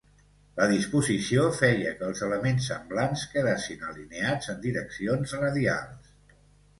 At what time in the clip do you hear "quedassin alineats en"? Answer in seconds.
3.33-4.57